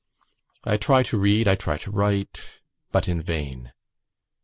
[0.63, 2.59] I try to read, I try to write;
[2.91, 3.71] but in vain.